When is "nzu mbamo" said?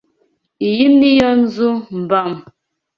1.41-2.41